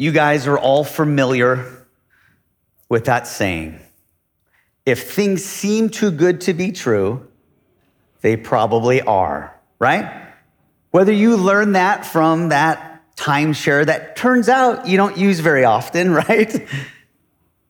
[0.00, 1.86] you guys are all familiar
[2.88, 3.78] with that saying.
[4.86, 7.28] If things seem too good to be true,
[8.22, 10.32] they probably are, right?
[10.90, 16.14] Whether you learn that from that timeshare that turns out you don't use very often,
[16.14, 16.66] right?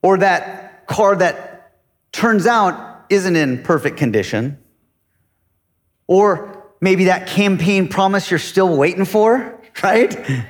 [0.00, 1.72] Or that car that
[2.12, 4.56] turns out isn't in perfect condition.
[6.06, 10.46] Or maybe that campaign promise you're still waiting for, right?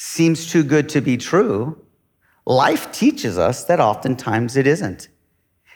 [0.00, 1.84] Seems too good to be true.
[2.46, 5.08] Life teaches us that oftentimes it isn't.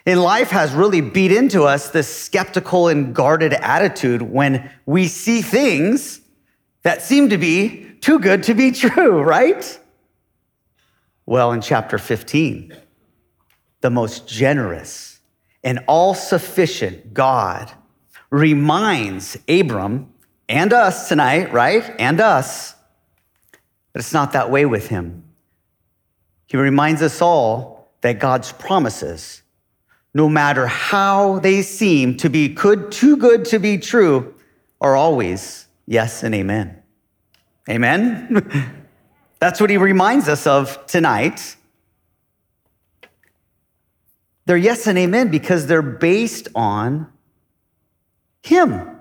[0.05, 5.41] And life has really beat into us this skeptical and guarded attitude when we see
[5.41, 6.21] things
[6.83, 9.77] that seem to be too good to be true, right?
[11.25, 12.77] Well, in chapter 15,
[13.81, 15.19] the most generous
[15.65, 17.69] and all sufficient God
[18.29, 20.13] reminds Abram
[20.47, 21.93] and us tonight, right?
[21.99, 22.73] And us,
[23.93, 25.23] that it's not that way with him.
[26.47, 29.43] He reminds us all that God's promises
[30.13, 34.35] no matter how they seem to be good, too good to be true,
[34.79, 36.81] are always yes and amen.
[37.69, 38.85] Amen?
[39.39, 41.55] That's what he reminds us of tonight.
[44.45, 47.11] They're yes and amen because they're based on
[48.43, 48.92] him,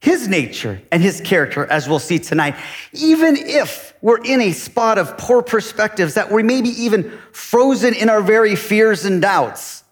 [0.00, 2.54] his nature, and his character, as we'll see tonight.
[2.92, 7.94] Even if we're in a spot of poor perspectives, that we may be even frozen
[7.94, 9.84] in our very fears and doubts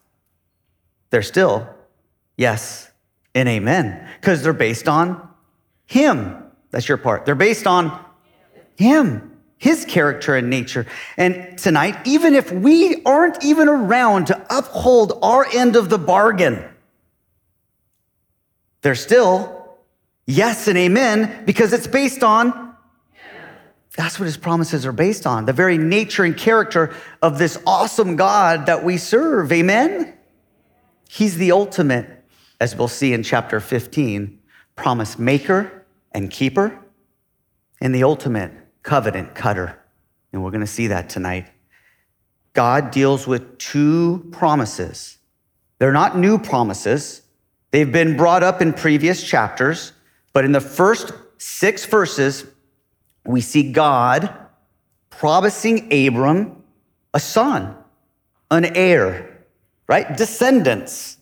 [1.10, 1.68] they're still
[2.36, 2.90] yes
[3.34, 5.28] and amen because they're based on
[5.86, 6.42] Him.
[6.70, 7.24] That's your part.
[7.24, 8.04] They're based on
[8.76, 10.86] Him, His character and nature.
[11.16, 16.64] And tonight, even if we aren't even around to uphold our end of the bargain,
[18.82, 19.55] they're still
[20.26, 22.66] yes and amen because it's based on
[23.96, 28.14] that's what his promises are based on the very nature and character of this awesome
[28.16, 29.50] God that we serve.
[29.50, 30.12] Amen?
[31.08, 32.24] He's the ultimate,
[32.60, 34.38] as we'll see in chapter 15,
[34.76, 36.78] promise maker and keeper,
[37.80, 39.78] and the ultimate covenant cutter.
[40.32, 41.48] And we're going to see that tonight.
[42.52, 45.16] God deals with two promises.
[45.78, 47.22] They're not new promises,
[47.70, 49.92] they've been brought up in previous chapters,
[50.36, 52.44] but in the first six verses,
[53.24, 54.30] we see God
[55.08, 56.62] promising Abram
[57.14, 57.74] a son,
[58.50, 59.36] an heir
[59.88, 60.16] right?
[60.16, 61.16] Descendants.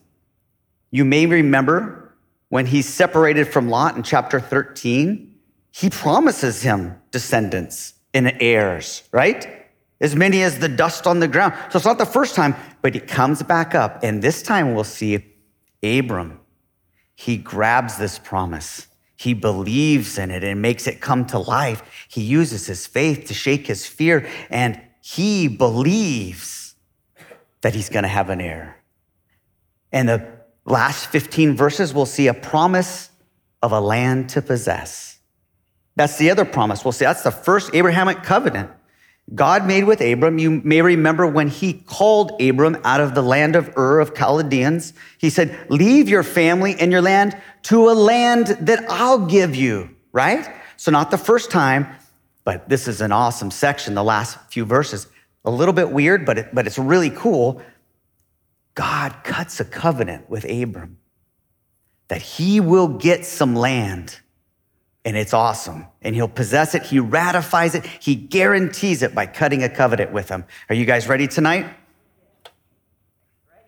[0.90, 2.16] You may remember
[2.48, 5.34] when he's separated from Lot in chapter 13,
[5.70, 9.68] he promises him descendants and heirs, right?
[10.00, 11.54] As many as the dust on the ground.
[11.70, 14.02] So it's not the first time, but he comes back up.
[14.02, 15.24] And this time we'll see
[15.84, 16.40] Abram.
[17.14, 18.88] He grabs this promise.
[19.24, 21.82] He believes in it and makes it come to life.
[22.10, 26.74] He uses his faith to shake his fear, and he believes
[27.62, 28.76] that he's going to have an heir.
[29.90, 30.30] And the
[30.66, 33.08] last 15 verses, we'll see a promise
[33.62, 35.20] of a land to possess.
[35.96, 36.84] That's the other promise.
[36.84, 38.72] We'll see that's the first Abrahamic covenant
[39.32, 40.38] God made with Abram.
[40.38, 44.92] You may remember when he called Abram out of the land of Ur of Chaldeans.
[45.18, 49.90] He said, Leave your family and your land to a land that I'll give you,
[50.12, 50.46] right?
[50.76, 51.86] So, not the first time,
[52.44, 55.06] but this is an awesome section, the last few verses
[55.44, 57.60] a little bit weird, but, it, but it's really cool.
[58.74, 60.98] God cuts a covenant with Abram
[62.08, 64.20] that he will get some land
[65.04, 65.86] and it's awesome.
[66.02, 66.82] And he'll possess it.
[66.84, 67.84] He ratifies it.
[67.86, 70.44] He guarantees it by cutting a covenant with him.
[70.68, 71.66] Are you guys ready tonight?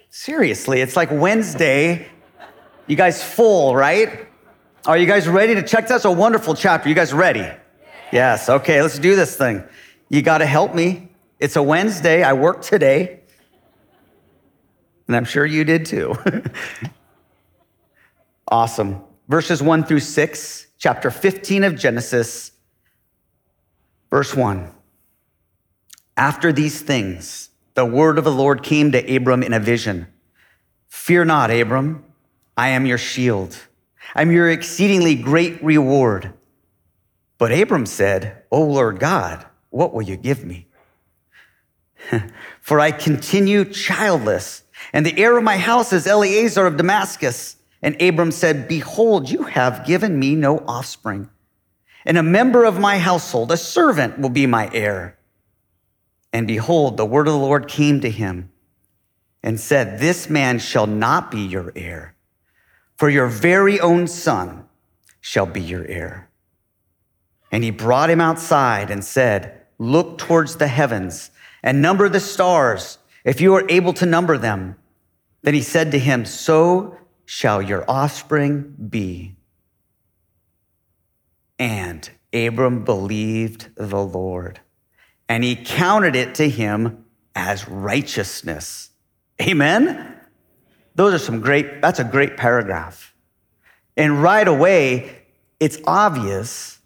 [0.08, 2.08] Seriously, it's like Wednesday.
[2.86, 4.26] You guys full, right?
[4.86, 5.88] Are you guys ready to check?
[5.88, 6.88] That's a wonderful chapter.
[6.88, 7.46] You guys ready?
[8.12, 8.48] Yes.
[8.48, 9.62] Okay, let's do this thing.
[10.08, 11.08] You got to help me.
[11.38, 12.22] It's a Wednesday.
[12.22, 13.20] I worked today.
[15.06, 16.14] And I'm sure you did too.
[18.48, 19.02] awesome.
[19.28, 22.52] Verses 1 through 6, chapter 15 of Genesis,
[24.08, 24.70] verse 1.
[26.16, 30.06] After these things, the word of the Lord came to Abram in a vision
[30.88, 32.04] Fear not, Abram,
[32.56, 33.56] I am your shield.
[34.14, 36.32] I'm your exceedingly great reward.
[37.38, 40.68] But Abram said, O Lord God, what will you give me?
[42.60, 44.62] For I continue childless,
[44.92, 47.56] and the heir of my house is Eliezer of Damascus.
[47.86, 51.30] And Abram said, Behold, you have given me no offspring,
[52.04, 55.16] and a member of my household, a servant, will be my heir.
[56.32, 58.50] And behold, the word of the Lord came to him
[59.40, 62.16] and said, This man shall not be your heir,
[62.96, 64.64] for your very own son
[65.20, 66.28] shall be your heir.
[67.52, 71.30] And he brought him outside and said, look towards the heavens
[71.62, 74.74] and number the stars, if you are able to number them.
[75.42, 76.96] Then he said to him, So
[77.26, 79.34] shall your offspring be.
[81.58, 84.60] And Abram believed the Lord,
[85.28, 88.90] and he counted it to him as righteousness.
[89.42, 90.16] Amen?
[90.94, 93.14] Those are some great, that's a great paragraph.
[93.96, 95.24] And right away,
[95.60, 96.78] it's obvious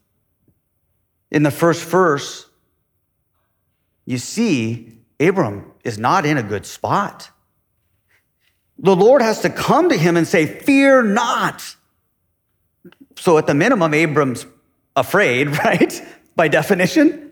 [1.31, 2.47] in the first verse,
[4.05, 7.31] you see, Abram is not in a good spot.
[8.81, 11.77] The Lord has to come to him and say, Fear not.
[13.17, 14.47] So, at the minimum, Abram's
[14.97, 16.03] afraid, right?
[16.35, 17.31] By definition.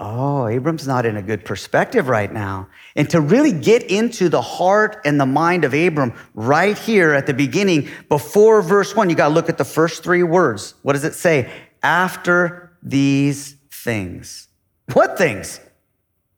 [0.00, 2.68] Oh, Abram's not in a good perspective right now.
[2.94, 7.26] And to really get into the heart and the mind of Abram right here at
[7.26, 10.74] the beginning, before verse one, you got to look at the first three words.
[10.82, 11.50] What does it say?
[11.82, 14.46] After these things.
[14.92, 15.58] What things?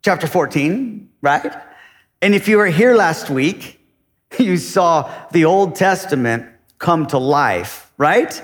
[0.02, 1.69] Chapter 14, right?
[2.22, 3.80] And if you were here last week,
[4.38, 6.46] you saw the Old Testament
[6.78, 8.42] come to life, right?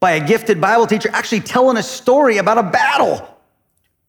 [0.00, 3.34] By a gifted Bible teacher actually telling a story about a battle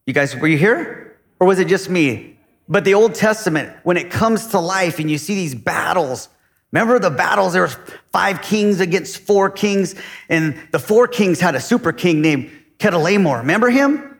[0.05, 1.17] you guys, were you here?
[1.39, 2.37] Or was it just me?
[2.69, 6.29] But the Old Testament, when it comes to life and you see these battles,
[6.71, 7.53] remember the battles?
[7.53, 7.75] There were
[8.11, 9.95] five kings against four kings,
[10.29, 13.39] and the four kings had a super king named Chedorlaomer.
[13.39, 14.19] Remember him?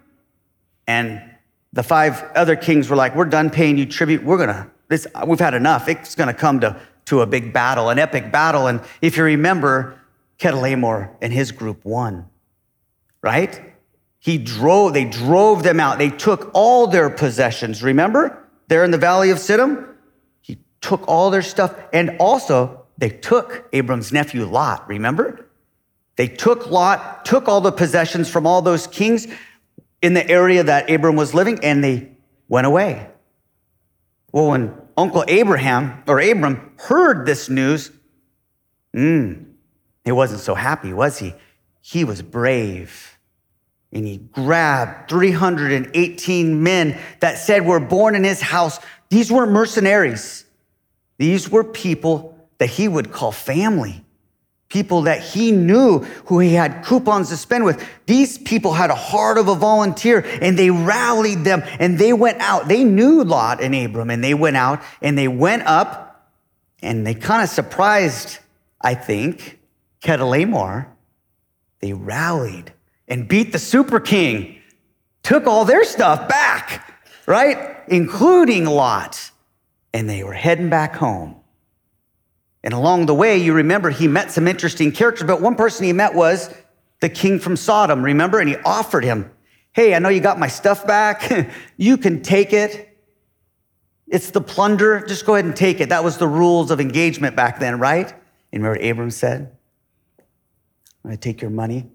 [0.87, 1.21] And
[1.75, 4.23] the five other kings were like, We're done paying you tribute.
[4.23, 5.87] We're gonna, this, we've had enough.
[5.87, 8.67] It's gonna come to, to a big battle, an epic battle.
[8.67, 9.99] And if you remember,
[10.39, 12.27] Chedorlaomer and his group won,
[13.21, 13.73] right?
[14.19, 15.97] He drove, they drove them out.
[15.99, 17.83] They took all their possessions.
[17.83, 18.41] Remember?
[18.69, 19.87] There in the valley of Siddim?
[20.41, 21.75] He took all their stuff.
[21.93, 24.87] And also, they took Abram's nephew Lot.
[24.89, 25.45] Remember?
[26.15, 29.27] They took Lot, took all the possessions from all those kings
[30.01, 32.11] in the area that Abram was living, and they
[32.47, 33.09] went away.
[34.31, 37.91] Well, when Uncle Abraham or Abram heard this news,
[38.95, 39.45] mm,
[40.03, 41.33] he wasn't so happy, was he?
[41.81, 43.15] He was brave
[43.95, 48.79] and he grabbed 318 men that said were born in his house.
[49.09, 50.45] These weren't mercenaries.
[51.17, 54.04] These were people that he would call family,
[54.69, 57.87] people that he knew who he had coupons to spend with.
[58.07, 62.39] These people had a heart of a volunteer and they rallied them and they went
[62.39, 62.67] out.
[62.67, 66.31] They knew Lot and Abram and they went out and they went up
[66.81, 68.39] and they kind of surprised,
[68.81, 69.59] I think,
[70.01, 70.87] Chedorlaomer.
[71.79, 72.73] They rallied
[73.07, 74.59] and beat the super king,
[75.23, 77.77] took all their stuff back, right?
[77.87, 79.31] Including Lot.
[79.93, 81.37] And they were heading back home.
[82.65, 85.93] And along the way, you remember he met some interesting characters, but one person he
[85.93, 86.53] met was
[86.99, 88.39] the king from Sodom, remember?
[88.39, 89.31] And he offered him,
[89.71, 91.49] Hey, I know you got my stuff back.
[91.77, 92.97] you can take it.
[94.07, 95.05] It's the plunder.
[95.05, 95.89] Just go ahead and take it.
[95.89, 98.11] That was the rules of engagement back then, right?
[98.51, 99.55] And remember Abram said?
[101.03, 101.89] I'm going to take your money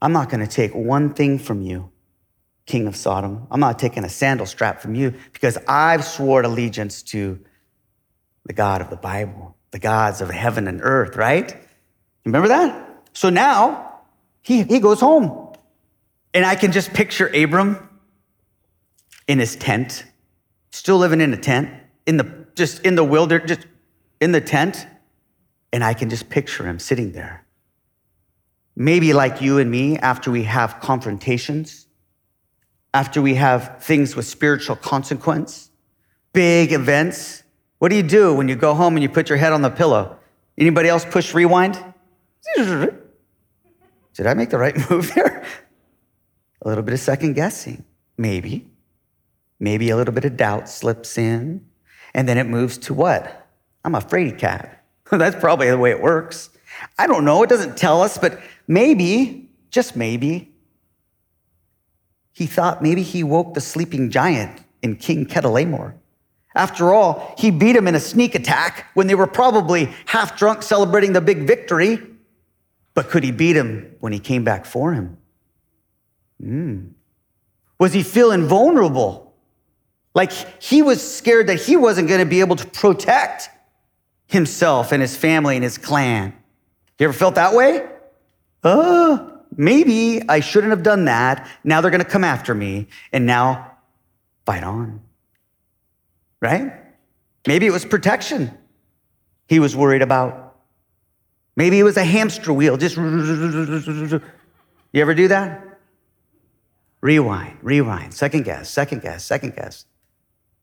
[0.00, 1.90] I'm not going to take one thing from you,
[2.66, 3.46] king of Sodom.
[3.50, 7.40] I'm not taking a sandal strap from you because I've sworn allegiance to
[8.48, 11.56] the God of the Bible, the gods of heaven and earth, right?
[12.24, 13.06] Remember that?
[13.12, 14.00] So now
[14.42, 15.54] he, he goes home.
[16.34, 17.88] And I can just picture Abram
[19.28, 20.04] in his tent,
[20.72, 21.70] still living in a tent,
[22.06, 23.68] in the just in the wilderness, just
[24.20, 24.86] in the tent.
[25.72, 27.46] And I can just picture him sitting there
[28.78, 31.88] maybe like you and me, after we have confrontations,
[32.94, 35.68] after we have things with spiritual consequence,
[36.32, 37.42] big events,
[37.78, 39.70] what do you do when you go home and you put your head on the
[39.70, 40.18] pillow?
[40.56, 41.82] Anybody else push rewind?
[44.14, 45.44] Did I make the right move there?
[46.62, 47.84] A little bit of second guessing,
[48.16, 48.66] maybe.
[49.60, 51.64] Maybe a little bit of doubt slips in.
[52.14, 53.46] And then it moves to what?
[53.84, 54.84] I'm a fraidy cat.
[55.10, 56.50] That's probably the way it works.
[56.98, 57.42] I don't know.
[57.42, 60.52] It doesn't tell us, but maybe, just maybe,
[62.32, 65.94] he thought maybe he woke the sleeping giant in King Chedorlaomer.
[66.58, 70.64] After all, he beat him in a sneak attack when they were probably half drunk
[70.64, 72.02] celebrating the big victory.
[72.94, 75.18] But could he beat him when he came back for him?
[76.42, 76.90] Mm.
[77.78, 79.36] Was he feeling vulnerable?
[80.14, 83.50] Like he was scared that he wasn't going to be able to protect
[84.26, 86.34] himself and his family and his clan.
[86.98, 87.88] You ever felt that way?
[88.64, 91.48] Uh, maybe I shouldn't have done that.
[91.62, 92.88] Now they're going to come after me.
[93.12, 93.76] And now
[94.44, 95.02] fight on.
[96.40, 96.72] Right?
[97.46, 98.56] Maybe it was protection
[99.46, 100.56] he was worried about.
[101.56, 102.76] Maybe it was a hamster wheel.
[102.76, 104.20] Just you
[104.94, 105.68] ever do that?
[107.00, 109.86] rewind, rewind, second guess, second guess, second guess,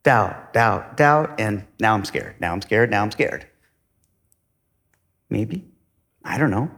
[0.03, 2.35] doubt, doubt, doubt, and now I'm scared.
[2.39, 2.91] Now I'm scared.
[2.91, 3.47] Now I'm scared.
[5.29, 5.65] Maybe.
[6.23, 6.71] I don't know.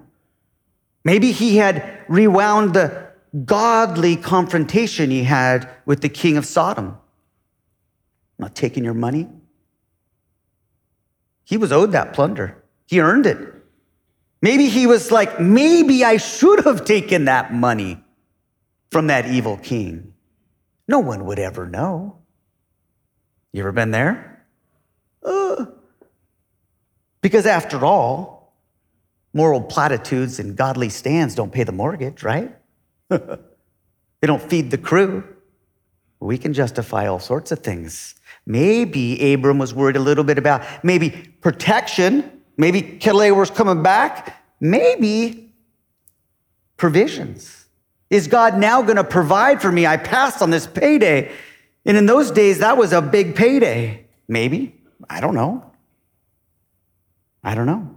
[1.04, 3.08] Maybe he had rewound the
[3.46, 6.98] godly confrontation he had with the king of Sodom.
[8.40, 9.28] Not taking your money.
[11.44, 13.54] He was owed that plunder, he earned it.
[14.42, 18.04] Maybe he was like, maybe I should have taken that money
[18.92, 20.14] from that evil king.
[20.88, 22.20] No one would ever know.
[23.52, 24.46] You ever been there?
[25.24, 25.66] Uh,
[27.22, 28.54] because after all,
[29.34, 32.56] moral platitudes and godly stands don't pay the mortgage, right?
[33.10, 33.18] they
[34.22, 35.24] don't feed the crew.
[36.20, 38.16] We can justify all sorts of things.
[38.48, 41.10] Maybe Abram was worried a little bit about maybe
[41.42, 42.42] protection.
[42.56, 44.42] Maybe Kedar was coming back.
[44.62, 45.54] Maybe
[46.78, 47.66] provisions.
[48.10, 49.86] Is God now going to provide for me?
[49.86, 51.30] I passed on this payday.
[51.86, 54.06] And in those days, that was a big payday.
[54.30, 54.82] Maybe.
[55.10, 55.70] I don't know.
[57.44, 57.94] I don't know.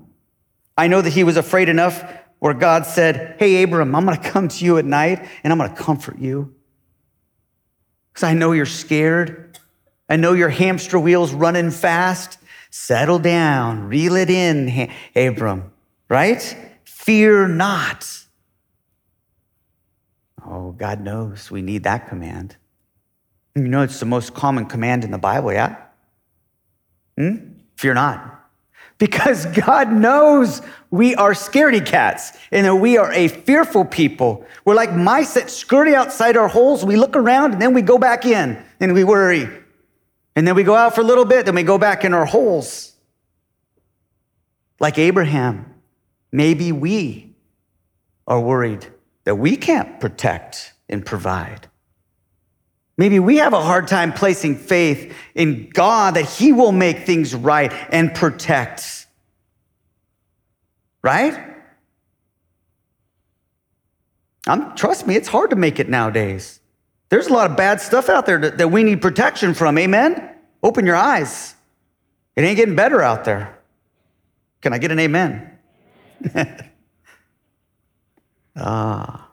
[0.76, 2.02] I know that he was afraid enough
[2.40, 5.58] where God said, Hey, Abram, I'm going to come to you at night and I'm
[5.60, 6.56] going to comfort you.
[8.12, 9.49] Because I know you're scared.
[10.10, 12.38] I know your hamster wheel's running fast.
[12.70, 15.72] Settle down, reel it in, Abram,
[16.08, 16.56] right?
[16.84, 18.08] Fear not.
[20.44, 22.56] Oh, God knows we need that command.
[23.54, 25.76] You know, it's the most common command in the Bible, yeah?
[27.16, 27.36] Hmm?
[27.76, 28.40] Fear not.
[28.98, 34.44] Because God knows we are scaredy cats and that we are a fearful people.
[34.64, 36.84] We're like mice that scurry outside our holes.
[36.84, 39.48] We look around and then we go back in and we worry.
[40.36, 42.24] And then we go out for a little bit, then we go back in our
[42.24, 42.92] holes.
[44.78, 45.74] Like Abraham,
[46.32, 47.34] maybe we
[48.26, 48.86] are worried
[49.24, 51.68] that we can't protect and provide.
[52.96, 57.34] Maybe we have a hard time placing faith in God that He will make things
[57.34, 59.06] right and protect.
[61.02, 61.50] Right?
[64.46, 66.59] I'm, trust me, it's hard to make it nowadays.
[67.10, 69.76] There's a lot of bad stuff out there that, that we need protection from.
[69.76, 70.34] Amen?
[70.62, 71.54] Open your eyes.
[72.36, 73.58] It ain't getting better out there.
[74.62, 75.58] Can I get an amen?
[78.56, 79.30] Ah.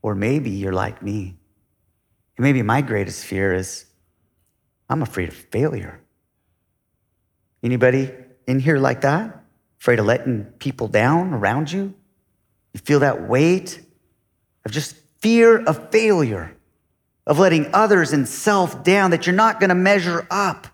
[0.00, 1.36] Or maybe you're like me.
[2.38, 3.86] Maybe my greatest fear is
[4.88, 6.00] I'm afraid of failure.
[7.62, 8.12] Anybody
[8.46, 9.44] in here like that?
[9.80, 11.94] Afraid of letting people down around you?
[12.74, 13.80] You feel that weight
[14.64, 16.54] of just fear of failure,
[17.26, 20.66] of letting others and self down, that you're not going to measure up,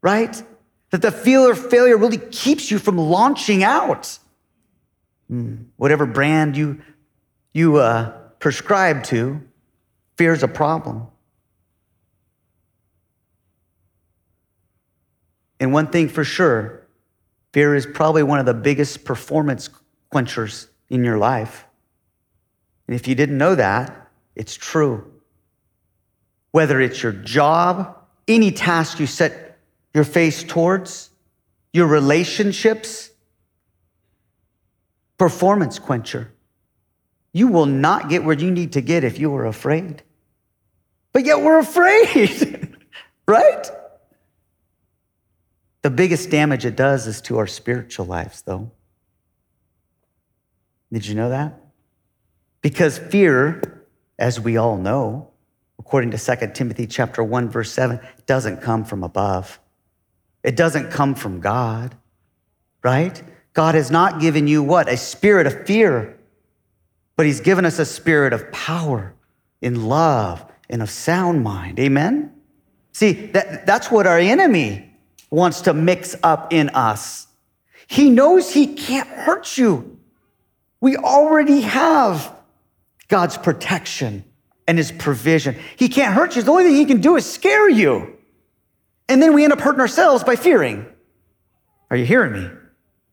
[0.00, 0.42] right?
[0.90, 4.18] That the fear of failure really keeps you from launching out.
[5.30, 5.66] Mm.
[5.76, 6.80] Whatever brand you,
[7.52, 9.42] you uh, prescribe to,
[10.16, 11.06] fear is a problem.
[15.60, 16.86] And one thing for sure,
[17.52, 19.68] fear is probably one of the biggest performance
[20.10, 21.63] quenchers in your life.
[22.86, 25.10] And if you didn't know that, it's true.
[26.50, 27.96] Whether it's your job,
[28.28, 29.58] any task you set
[29.92, 31.10] your face towards,
[31.72, 33.10] your relationships,
[35.18, 36.32] performance quencher.
[37.32, 40.02] You will not get where you need to get if you are afraid.
[41.12, 42.76] But yet we're afraid,
[43.28, 43.66] right?
[45.82, 48.70] The biggest damage it does is to our spiritual lives, though.
[50.92, 51.63] Did you know that?
[52.64, 53.84] Because fear,
[54.18, 55.28] as we all know,
[55.78, 59.60] according to 2 Timothy chapter 1 verse 7, doesn't come from above.
[60.42, 61.94] It doesn't come from God,
[62.82, 63.22] right?
[63.52, 64.88] God has not given you what?
[64.88, 66.18] A spirit of fear,
[67.16, 69.12] but He's given us a spirit of power,
[69.60, 71.78] in love, and of sound mind.
[71.78, 72.32] Amen?
[72.92, 74.90] See, that, that's what our enemy
[75.28, 77.26] wants to mix up in us.
[77.88, 79.98] He knows he can't hurt you.
[80.80, 82.33] We already have
[83.14, 84.24] God's protection
[84.66, 85.56] and his provision.
[85.76, 86.42] He can't hurt you.
[86.42, 88.16] The only thing he can do is scare you.
[89.08, 90.84] And then we end up hurting ourselves by fearing.
[91.90, 92.50] Are you hearing me?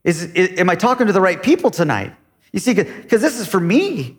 [0.03, 2.15] Is, is, am I talking to the right people tonight?
[2.51, 4.17] You see, because this is for me.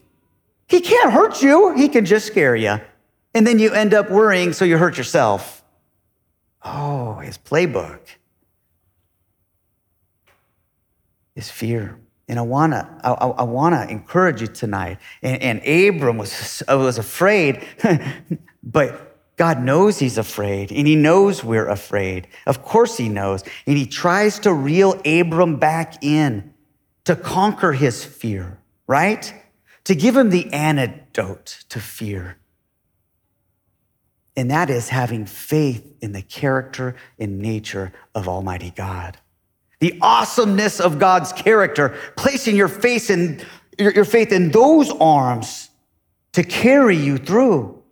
[0.69, 2.79] He can't hurt you, he can just scare you.
[3.35, 5.65] And then you end up worrying, so you hurt yourself.
[6.65, 7.99] Oh, his playbook
[11.35, 11.99] is fear.
[12.33, 14.97] And I wanna, I, I wanna encourage you tonight.
[15.21, 17.67] And, and Abram was, was afraid,
[18.63, 22.29] but God knows he's afraid and he knows we're afraid.
[22.47, 23.45] Of course he knows.
[23.67, 26.55] And he tries to reel Abram back in
[27.05, 29.31] to conquer his fear, right?
[29.85, 32.39] to give him the antidote to fear.
[34.37, 39.19] And that is having faith in the character and nature of Almighty God.
[39.83, 43.45] The awesomeness of God's character, placing your faith in,
[43.77, 45.71] your faith in those arms
[46.35, 47.83] to carry you through.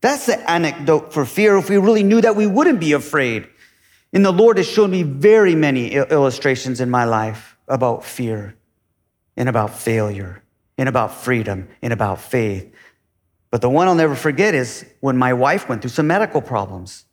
[0.00, 1.56] That's the anecdote for fear.
[1.56, 3.48] If we really knew that, we wouldn't be afraid.
[4.12, 8.54] And the Lord has shown me very many illustrations in my life about fear
[9.36, 10.44] and about failure
[10.78, 12.72] and about freedom and about faith.
[13.50, 17.06] But the one I'll never forget is when my wife went through some medical problems.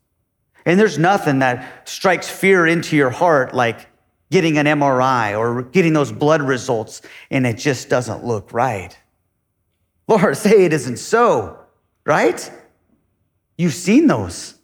[0.64, 3.88] And there's nothing that strikes fear into your heart like
[4.30, 8.98] getting an MRI or getting those blood results and it just doesn't look right.
[10.08, 11.60] Lord, say it isn't so,
[12.06, 12.52] right?
[13.58, 14.56] You've seen those.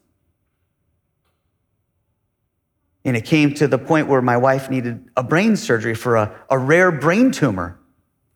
[3.05, 6.33] And it came to the point where my wife needed a brain surgery for a,
[6.49, 7.77] a rare brain tumor.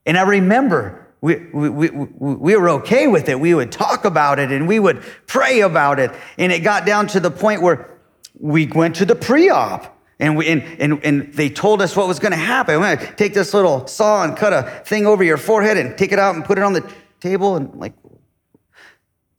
[0.05, 3.39] And I remember we, we, we, we were okay with it.
[3.39, 6.11] We would talk about it and we would pray about it.
[6.37, 7.97] And it got down to the point where
[8.39, 9.96] we went to the pre op.
[10.19, 12.79] And, we, and, and, and they told us what was going to happen.
[12.79, 15.95] We're going to take this little saw and cut a thing over your forehead and
[15.97, 17.93] take it out and put it on the table and like,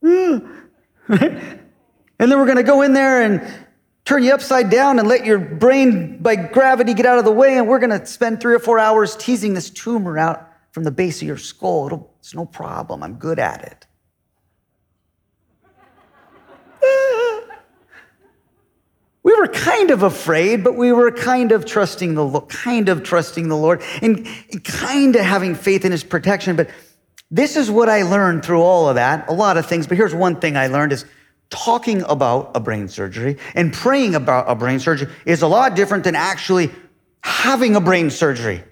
[0.02, 0.70] and
[1.08, 3.42] then we're going to go in there and
[4.04, 7.58] turn you upside down and let your brain by gravity get out of the way.
[7.58, 10.92] And we're going to spend three or four hours teasing this tumor out from the
[10.92, 11.86] base of your skull.
[11.86, 13.02] It'll, it's no problem.
[13.02, 13.86] I'm good at it.
[19.28, 23.48] We were kind of afraid, but we were kind of trusting the kind of trusting
[23.48, 24.26] the Lord and
[24.64, 26.56] kind of having faith in his protection.
[26.56, 26.70] But
[27.30, 29.28] this is what I learned through all of that.
[29.28, 31.04] A lot of things, but here's one thing I learned is
[31.50, 36.04] talking about a brain surgery and praying about a brain surgery is a lot different
[36.04, 36.70] than actually
[37.20, 38.64] having a brain surgery.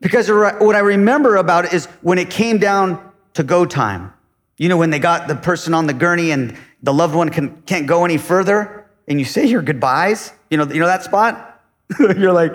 [0.00, 4.12] Because what I remember about it is when it came down to go time.
[4.56, 7.60] You know, when they got the person on the gurney and the loved one can,
[7.62, 8.79] can't go any further
[9.10, 11.62] and you say your goodbyes, you know, you know that spot?
[11.98, 12.52] You're like,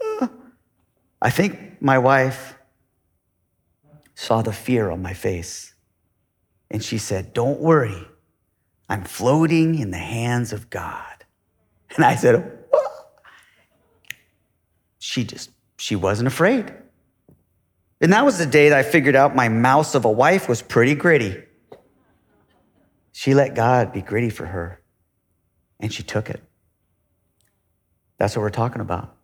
[0.00, 0.30] oh.
[1.20, 2.56] I think my wife
[4.14, 5.74] saw the fear on my face
[6.70, 8.06] and she said, Don't worry,
[8.88, 11.24] I'm floating in the hands of God.
[11.96, 12.60] And I said?
[14.98, 16.72] She just she wasn't afraid.
[18.00, 20.62] And that was the day that I figured out my mouse of a wife was
[20.62, 21.42] pretty gritty.
[23.12, 24.80] She let God be gritty for her,
[25.80, 26.42] and she took it.
[28.18, 29.16] That's what we're talking about.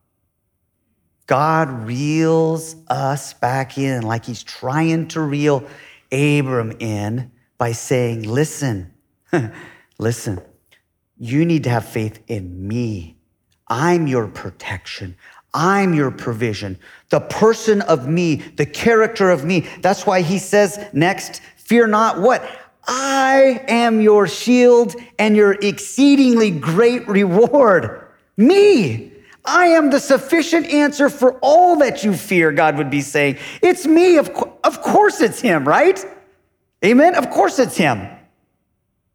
[1.27, 5.65] God reels us back in like he's trying to reel
[6.11, 8.93] Abram in by saying, Listen,
[9.99, 10.41] listen,
[11.19, 13.17] you need to have faith in me.
[13.69, 15.17] I'm your protection.
[15.53, 19.67] I'm your provision, the person of me, the character of me.
[19.81, 22.49] That's why he says next, fear not what?
[22.87, 28.09] I am your shield and your exceedingly great reward.
[28.37, 29.13] Me.
[29.45, 33.39] I am the sufficient answer for all that you fear, God would be saying.
[33.63, 34.19] It's me.
[34.19, 36.05] Of, co- of course it's him, right?
[36.85, 37.15] Amen?
[37.15, 38.07] Of course it's him.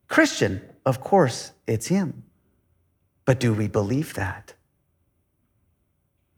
[0.08, 2.23] Christian, of course it's him.
[3.25, 4.54] But do we believe that?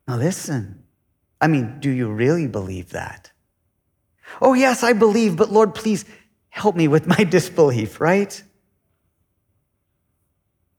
[0.07, 0.83] Now, listen.
[1.39, 3.31] I mean, do you really believe that?
[4.41, 6.05] Oh, yes, I believe, but Lord, please
[6.57, 8.41] help me with my disbelief, right?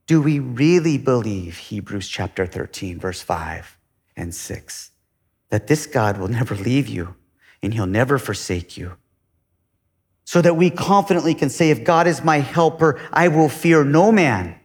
[0.05, 3.77] Do we really believe, Hebrews chapter 13, verse 5
[4.17, 4.91] and 6,
[5.49, 7.15] that this God will never leave you
[7.61, 8.97] and he'll never forsake you?
[10.25, 14.11] So that we confidently can say, if God is my helper, I will fear no
[14.11, 14.59] man.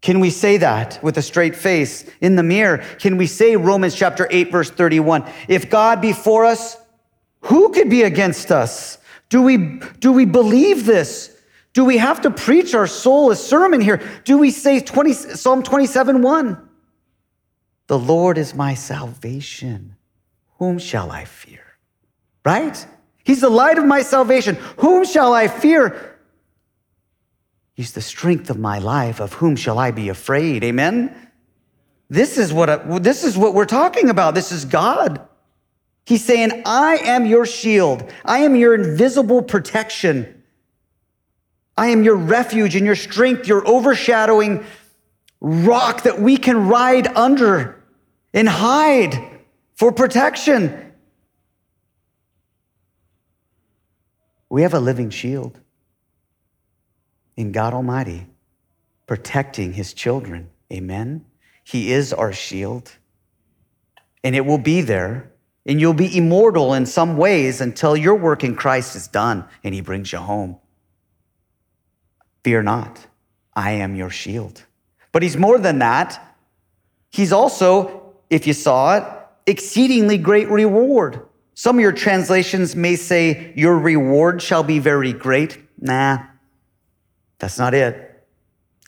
[0.00, 2.78] Can we say that with a straight face in the mirror?
[2.98, 5.30] Can we say Romans chapter 8, verse 31?
[5.48, 6.76] If God be for us,
[7.42, 8.98] who could be against us?
[9.30, 11.34] Do we, do we believe this?
[11.72, 14.02] Do we have to preach our soul a sermon here?
[14.24, 16.68] Do we say 20, Psalm 27, 1?
[17.86, 19.96] The Lord is my salvation.
[20.58, 21.64] Whom shall I fear?
[22.44, 22.86] Right?
[23.24, 24.56] He's the light of my salvation.
[24.78, 26.18] Whom shall I fear?
[27.74, 29.20] He's the strength of my life.
[29.20, 30.64] Of whom shall I be afraid?
[30.64, 31.14] Amen.
[32.08, 34.34] This is what this is what we're talking about.
[34.34, 35.26] This is God.
[36.10, 38.12] He's saying, "I am your shield.
[38.24, 40.42] I am your invisible protection.
[41.76, 44.64] I am your refuge and your strength, your overshadowing
[45.40, 47.80] rock that we can ride under
[48.34, 49.38] and hide
[49.76, 50.92] for protection."
[54.48, 55.60] We have a living shield
[57.36, 58.26] in God Almighty,
[59.06, 60.50] protecting his children.
[60.72, 61.24] Amen.
[61.62, 62.96] He is our shield,
[64.24, 65.29] and it will be there
[65.70, 69.72] and you'll be immortal in some ways until your work in Christ is done and
[69.72, 70.58] he brings you home.
[72.42, 73.06] Fear not,
[73.54, 74.64] I am your shield.
[75.12, 76.36] But he's more than that.
[77.10, 79.04] He's also, if you saw it,
[79.46, 81.24] exceedingly great reward.
[81.54, 85.56] Some of your translations may say, Your reward shall be very great.
[85.78, 86.18] Nah,
[87.38, 88.26] that's not it.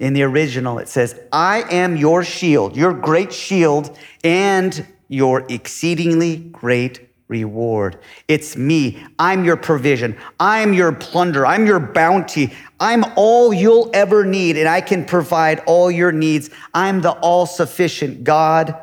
[0.01, 6.39] In the original, it says, I am your shield, your great shield, and your exceedingly
[6.39, 7.99] great reward.
[8.29, 9.05] It's me.
[9.19, 10.17] I'm your provision.
[10.41, 11.47] I'm your plunder.
[11.47, 12.53] I'm your bounty.
[12.81, 16.49] I'm all you'll ever need, and I can provide all your needs.
[16.73, 18.75] I'm the all sufficient God.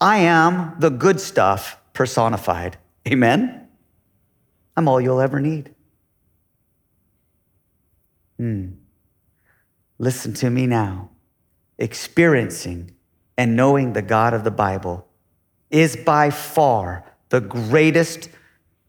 [0.00, 2.76] I am the good stuff personified.
[3.08, 3.68] Amen?
[4.76, 5.74] I'm all you'll ever need.
[8.38, 8.72] Hmm.
[9.98, 11.10] Listen to me now.
[11.78, 12.92] Experiencing
[13.38, 15.08] and knowing the God of the Bible
[15.72, 18.28] is by far the greatest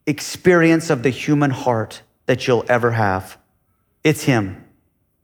[0.05, 3.37] experience of the human heart that you'll ever have.
[4.03, 4.63] It's Him,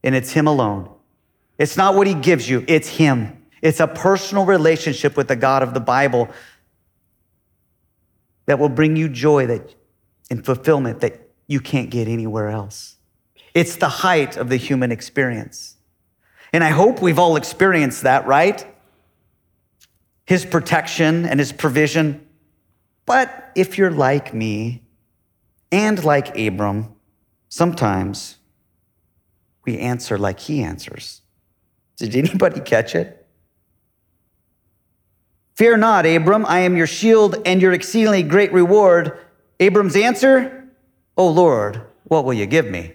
[0.03, 0.89] and it's Him alone.
[1.57, 3.35] It's not what He gives you, it's Him.
[3.61, 6.29] It's a personal relationship with the God of the Bible
[8.45, 9.75] that will bring you joy that,
[10.31, 12.95] and fulfillment that you can't get anywhere else.
[13.53, 15.75] It's the height of the human experience.
[16.53, 18.65] And I hope we've all experienced that, right?
[20.29, 22.23] His protection and his provision.
[23.07, 24.83] But if you're like me
[25.71, 26.93] and like Abram,
[27.47, 28.37] sometimes
[29.65, 31.23] we answer like he answers.
[31.97, 33.25] Did anybody catch it?
[35.55, 39.17] Fear not, Abram, I am your shield and your exceedingly great reward.
[39.59, 40.69] Abram's answer,
[41.17, 42.93] Oh Lord, what will you give me?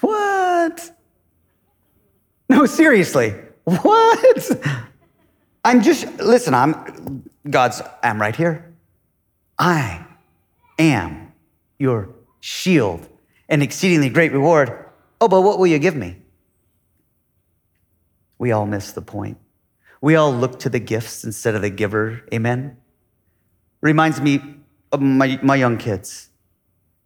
[0.00, 0.96] What?
[2.48, 3.34] No, seriously.
[3.64, 4.50] What?
[5.66, 8.72] I'm just, listen, I'm, God's, I'm right here.
[9.58, 10.06] I
[10.78, 11.32] am
[11.76, 13.08] your shield
[13.48, 14.86] and exceedingly great reward.
[15.20, 16.18] Oh, but what will you give me?
[18.38, 19.38] We all miss the point.
[20.00, 22.22] We all look to the gifts instead of the giver.
[22.32, 22.76] Amen.
[23.80, 24.40] Reminds me
[24.92, 26.28] of my, my young kids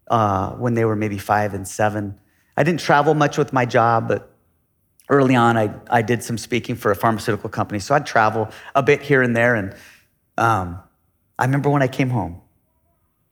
[0.08, 2.20] uh, when they were maybe five and seven.
[2.58, 4.36] I didn't travel much with my job, but
[5.10, 7.80] early on, I, I did some speaking for a pharmaceutical company.
[7.80, 9.56] So I'd travel a bit here and there.
[9.56, 9.74] And
[10.38, 10.80] um,
[11.38, 12.40] I remember when I came home,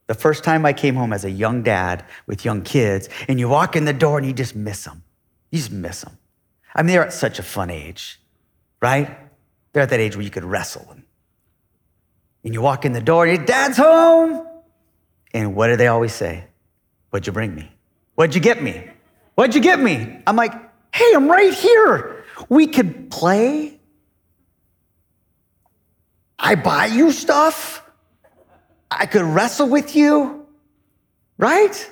[0.08, 3.48] the first time I came home as a young dad with young kids, and you
[3.48, 5.04] walk in the door and you just miss them.
[5.50, 6.18] You just miss them.
[6.74, 8.20] I mean, they're at such a fun age,
[8.82, 9.16] right?
[9.72, 10.86] They're at that age where you could wrestle.
[10.90, 11.02] And,
[12.42, 14.46] and you walk in the door and your dad's home.
[15.34, 16.44] And what do they always say?
[17.10, 17.70] What'd you bring me?
[18.14, 18.88] What'd you get me?
[19.34, 20.22] What'd you get me?
[20.26, 20.52] I'm like,
[20.92, 22.24] hey, I'm right here.
[22.48, 23.79] We could play.
[26.38, 27.85] I buy you stuff.
[28.90, 30.46] I could wrestle with you,
[31.37, 31.90] right?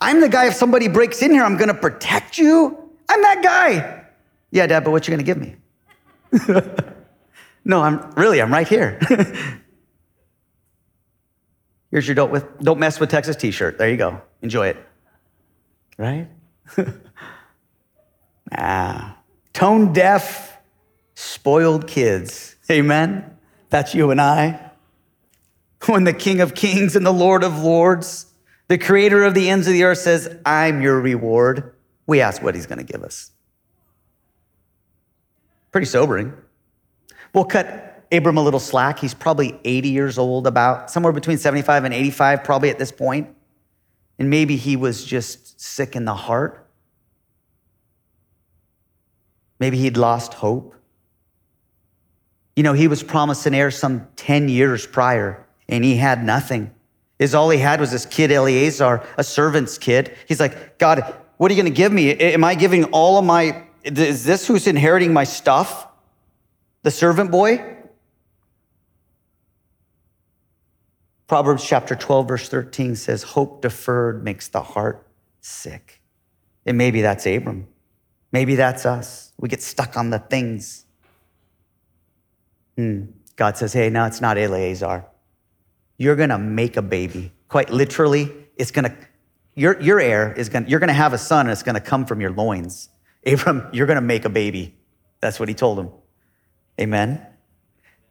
[0.00, 2.90] I'm the guy, if somebody breaks in here, I'm gonna protect you.
[3.08, 4.04] I'm that guy.
[4.50, 5.56] Yeah, Dad, but what you gonna give me?
[7.64, 8.98] no, I'm really, I'm right here.
[11.90, 13.78] Here's your don't, with, don't mess with Texas t shirt.
[13.78, 14.20] There you go.
[14.42, 14.76] Enjoy it.
[15.96, 16.28] Right?
[18.56, 19.18] ah,
[19.52, 20.58] tone deaf,
[21.14, 22.56] spoiled kids.
[22.70, 23.36] Amen?
[23.70, 24.70] That's you and I.
[25.86, 28.26] When the King of Kings and the Lord of Lords,
[28.68, 31.74] the creator of the ends of the earth says, I'm your reward,
[32.06, 33.30] we ask what he's going to give us.
[35.72, 36.32] Pretty sobering.
[37.34, 38.98] We'll cut Abram a little slack.
[38.98, 43.34] He's probably 80 years old, about somewhere between 75 and 85, probably at this point.
[44.18, 46.67] And maybe he was just sick in the heart.
[49.58, 50.74] Maybe he'd lost hope.
[52.56, 56.74] You know, he was promised an heir some 10 years prior, and he had nothing.
[57.18, 60.16] Is all he had was this kid Eliezer, a servant's kid.
[60.26, 62.12] He's like, God, what are you going to give me?
[62.12, 65.88] Am I giving all of my is this who's inheriting my stuff?
[66.82, 67.76] The servant boy?
[71.26, 75.06] Proverbs chapter 12, verse 13 says, Hope deferred makes the heart
[75.40, 76.00] sick.
[76.64, 77.68] And maybe that's Abram.
[78.32, 79.32] Maybe that's us.
[79.38, 80.84] We get stuck on the things.
[82.76, 83.06] Hmm.
[83.36, 85.04] God says, Hey, no, it's not Eliezer.
[85.96, 87.32] You're going to make a baby.
[87.48, 88.96] Quite literally, it's going to,
[89.54, 91.74] your, your heir is going to, you're going to have a son and it's going
[91.74, 92.88] to come from your loins.
[93.26, 94.76] Abram, you're going to make a baby.
[95.20, 95.90] That's what he told him.
[96.80, 97.26] Amen.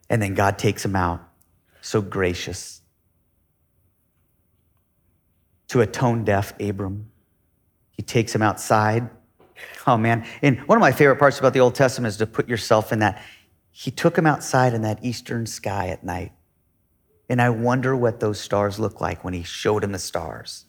[0.10, 1.22] And then God takes him out.
[1.82, 2.82] So gracious.
[5.70, 7.12] To a tone deaf Abram.
[7.92, 9.10] He takes him outside.
[9.86, 10.26] Oh man.
[10.42, 13.00] And one of my favorite parts about the Old Testament is to put yourself in
[13.00, 13.22] that.
[13.72, 16.32] He took him outside in that eastern sky at night.
[17.30, 20.66] And I wonder what those stars look like when he showed him the stars.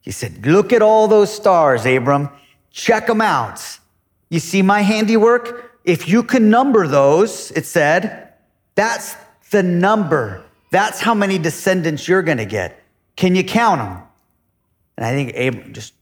[0.00, 2.30] He said, Look at all those stars, Abram.
[2.70, 3.78] Check them out.
[4.30, 5.80] You see my handiwork?
[5.84, 8.28] If you can number those, it said,
[8.74, 9.16] that's
[9.50, 10.44] the number.
[10.70, 12.80] That's how many descendants you're going to get.
[13.16, 14.02] Can you count them?
[14.96, 15.94] And I think Abram just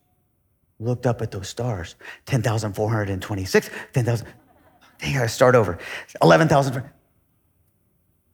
[0.78, 1.94] looked up at those stars
[2.26, 4.26] 10,426, 10,000.
[5.00, 5.78] They got to start over.
[6.22, 6.82] 11,000.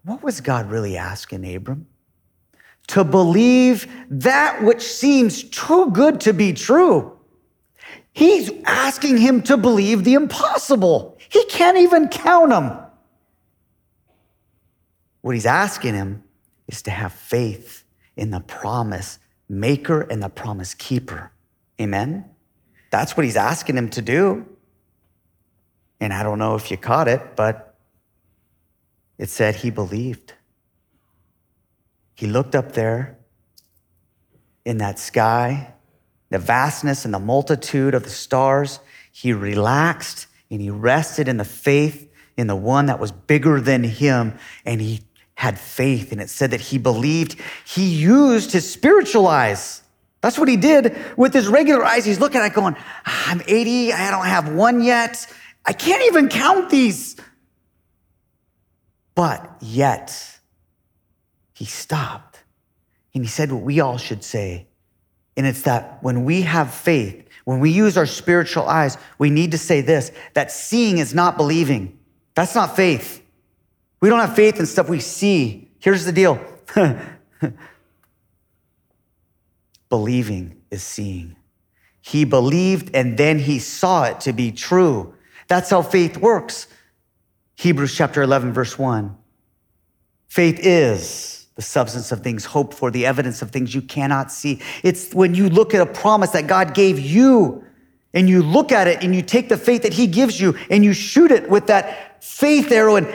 [0.04, 1.86] What was God really asking Abram?
[2.88, 7.16] To believe that which seems too good to be true.
[8.12, 11.16] He's asking him to believe the impossible.
[11.28, 12.78] He can't even count them.
[15.22, 16.24] What he's asking him
[16.66, 17.84] is to have faith
[18.16, 21.30] in the promise maker and the promise keeper.
[21.80, 22.31] Amen?
[22.92, 24.46] That's what he's asking him to do.
[25.98, 27.74] And I don't know if you caught it, but
[29.16, 30.34] it said he believed.
[32.14, 33.16] He looked up there
[34.66, 35.72] in that sky,
[36.28, 38.78] the vastness and the multitude of the stars.
[39.10, 43.84] He relaxed and he rested in the faith in the one that was bigger than
[43.84, 44.38] him.
[44.66, 45.00] And he
[45.34, 46.12] had faith.
[46.12, 47.40] And it said that he believed.
[47.64, 49.81] He used his spiritual eyes.
[50.22, 52.04] That's what he did with his regular eyes.
[52.04, 53.92] He's looking at it going, ah, I'm 80.
[53.92, 55.26] I don't have one yet.
[55.66, 57.16] I can't even count these.
[59.14, 60.40] But yet,
[61.52, 62.42] he stopped
[63.14, 64.68] and he said what we all should say.
[65.36, 69.50] And it's that when we have faith, when we use our spiritual eyes, we need
[69.50, 71.98] to say this that seeing is not believing.
[72.34, 73.22] That's not faith.
[74.00, 75.70] We don't have faith in stuff we see.
[75.80, 76.40] Here's the deal
[79.92, 81.36] believing is seeing.
[82.00, 85.14] He believed and then he saw it to be true.
[85.48, 86.66] That's how faith works.
[87.56, 89.14] Hebrews chapter 11, verse 1.
[90.28, 94.62] Faith is the substance of things hoped for, the evidence of things you cannot see.
[94.82, 97.62] It's when you look at a promise that God gave you
[98.14, 100.82] and you look at it and you take the faith that He gives you and
[100.82, 103.14] you shoot it with that faith arrow and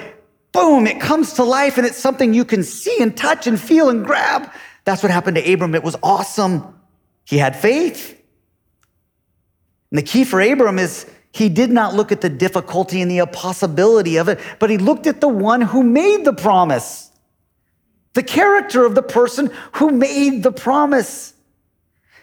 [0.52, 3.90] boom, it comes to life and it's something you can see and touch and feel
[3.90, 4.52] and grab.
[4.88, 5.76] That's what happened to Abram.
[5.76, 6.73] It was awesome.
[7.26, 8.12] He had faith.
[9.91, 13.17] And the key for Abram is he did not look at the difficulty and the
[13.17, 17.12] impossibility of it, but he looked at the one who made the promise,
[18.13, 21.34] the character of the person who made the promise.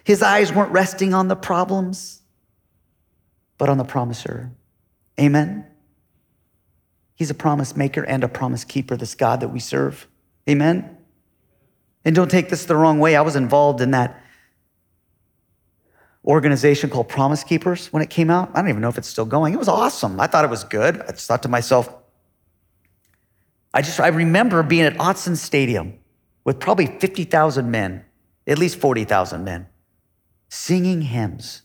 [0.02, 2.22] His eyes weren't resting on the problems,
[3.58, 4.52] but on the promiser.
[5.20, 5.66] Amen.
[7.14, 10.08] He's a promise maker and a promise keeper, this God that we serve.
[10.48, 10.93] Amen.
[12.04, 13.16] And don't take this the wrong way.
[13.16, 14.20] I was involved in that
[16.24, 18.50] organization called Promise Keepers when it came out.
[18.54, 19.54] I don't even know if it's still going.
[19.54, 20.20] It was awesome.
[20.20, 21.00] I thought it was good.
[21.02, 21.94] I just thought to myself,
[23.72, 25.98] I just I remember being at Autzen Stadium
[26.44, 28.04] with probably 50,000 men,
[28.46, 29.66] at least 40,000 men,
[30.48, 31.62] singing hymns,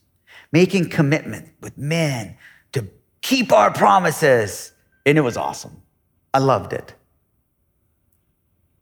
[0.52, 2.38] making commitment with men
[2.72, 2.88] to
[3.22, 4.74] keep our promises.
[5.06, 5.82] And it was awesome.
[6.34, 6.94] I loved it.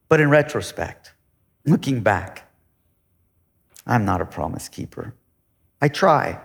[0.10, 1.14] But in retrospect,
[1.68, 2.50] looking back,
[3.86, 5.14] I'm not a promise keeper.
[5.82, 6.40] I try.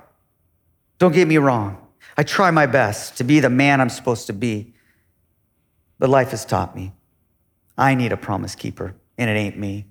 [0.99, 1.79] Don't get me wrong.
[2.17, 4.75] I try my best to be the man I'm supposed to be.
[5.99, 6.93] But life has taught me
[7.79, 9.87] I need a promise keeper, and it ain't me.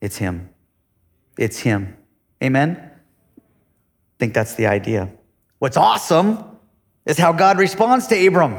[0.00, 0.50] It's him.
[1.38, 1.96] It's him.
[2.42, 2.76] Amen?
[2.78, 3.42] I
[4.18, 5.10] think that's the idea.
[5.58, 6.44] What's awesome
[7.06, 8.58] is how God responds to Abram.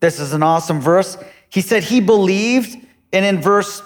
[0.00, 1.18] This is an awesome verse.
[1.48, 2.76] He said he believed,
[3.12, 3.82] and in verse,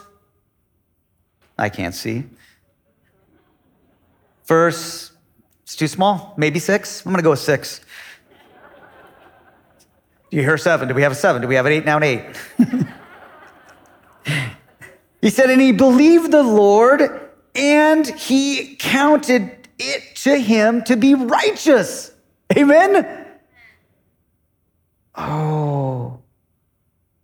[1.61, 2.25] I can't see,
[4.47, 5.11] verse
[5.71, 6.35] it's too small.
[6.37, 7.07] Maybe six.
[7.07, 7.81] I'm going to go with six.
[10.31, 10.89] Do you hear seven?
[10.89, 11.41] Do we have a seven?
[11.41, 11.85] Do we have an eight?
[11.85, 12.25] Now an eight.
[15.23, 17.21] he said, and he believed the Lord
[17.55, 22.11] and he counted it to him to be righteous.
[22.59, 23.29] Amen.
[25.15, 26.19] Oh,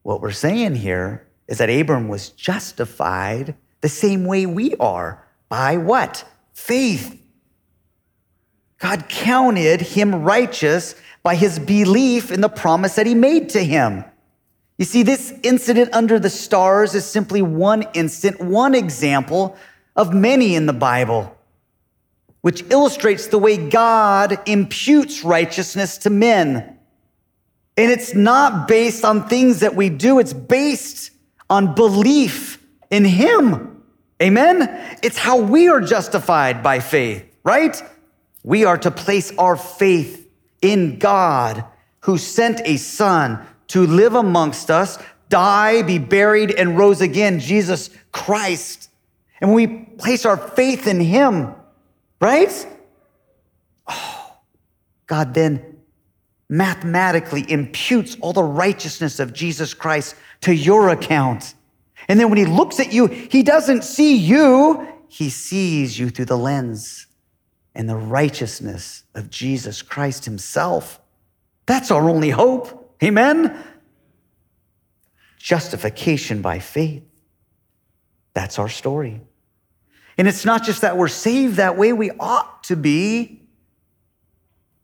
[0.04, 5.76] what we're saying here is that Abram was justified the same way we are by
[5.76, 6.24] what?
[6.54, 7.22] Faith.
[8.78, 14.04] God counted him righteous by his belief in the promise that he made to him.
[14.76, 19.56] You see, this incident under the stars is simply one instant, one example
[19.94, 21.36] of many in the Bible,
[22.40, 26.76] which illustrates the way God imputes righteousness to men.
[27.76, 31.12] And it's not based on things that we do, it's based
[31.48, 33.74] on belief in Him.
[34.22, 34.98] Amen?
[35.02, 37.80] It's how we are justified by faith, right?
[38.42, 40.28] We are to place our faith
[40.62, 41.64] in God
[42.00, 44.98] who sent a son to live amongst us,
[45.28, 48.88] die, be buried, and rose again, Jesus Christ.
[49.40, 51.54] And we place our faith in him,
[52.20, 52.66] right?
[53.86, 54.38] Oh,
[55.06, 55.76] God then
[56.48, 61.54] mathematically imputes all the righteousness of Jesus Christ to your account.
[62.08, 66.26] And then when he looks at you, he doesn't see you, he sees you through
[66.26, 67.06] the lens
[67.74, 71.00] and the righteousness of Jesus Christ himself.
[71.66, 72.96] That's our only hope.
[73.02, 73.62] Amen?
[75.38, 77.02] Justification by faith.
[78.34, 79.20] That's our story.
[80.18, 83.42] And it's not just that we're saved that way, we ought to be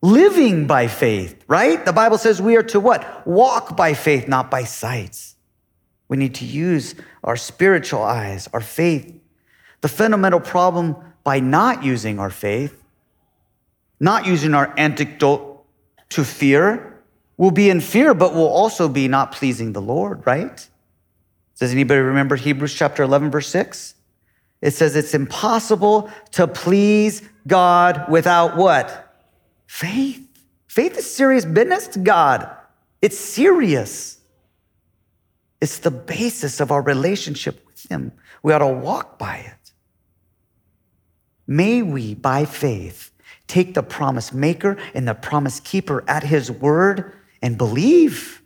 [0.03, 1.85] living by faith, right?
[1.85, 3.27] The Bible says we are to what?
[3.27, 5.32] Walk by faith, not by sights.
[6.13, 6.95] We need to use
[7.25, 9.19] our spiritual eyes, our faith.
[9.81, 10.95] The fundamental problem
[11.25, 12.85] by not using our faith,
[13.99, 15.65] not using our antidote
[16.11, 17.03] to fear,
[17.39, 20.69] will be in fear, but will also be not pleasing the Lord, right?
[21.59, 23.95] Does anybody remember Hebrews chapter 11, verse 6?
[24.61, 29.17] It says it's impossible to please God without what?
[29.67, 30.29] Faith.
[30.67, 32.55] Faith is serious business to God.
[33.01, 34.19] It's serious.
[35.63, 38.11] It's the basis of our relationship with Him.
[38.43, 39.73] We ought to walk by it.
[41.47, 43.13] May we, by faith,
[43.47, 48.43] take the promise maker and the promise keeper at His word and believe.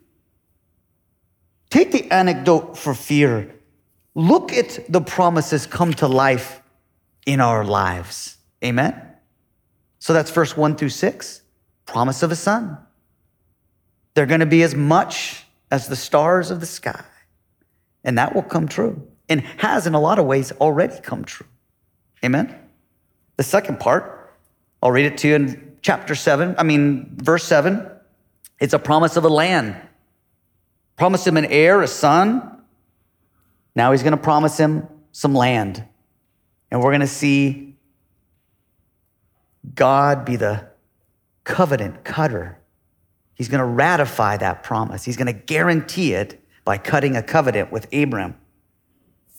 [1.70, 3.54] Take the anecdote for fear.
[4.14, 6.60] Look at the promises come to life
[7.24, 8.36] in our lives.
[8.62, 8.94] Amen.
[10.00, 11.40] So that's verse one through six
[11.86, 12.76] promise of a son.
[14.12, 17.04] They're going to be as much as the stars of the sky.
[18.04, 21.46] And that will come true and has in a lot of ways already come true.
[22.24, 22.54] Amen.
[23.36, 24.34] The second part,
[24.82, 27.86] I'll read it to you in chapter seven, I mean, verse seven.
[28.58, 29.76] It's a promise of a land.
[30.96, 32.62] Promise him an heir, a son.
[33.74, 35.84] Now he's going to promise him some land.
[36.70, 37.76] And we're going to see
[39.74, 40.68] God be the
[41.44, 42.58] covenant cutter.
[43.36, 45.04] He's going to ratify that promise.
[45.04, 48.34] He's going to guarantee it by cutting a covenant with Abram.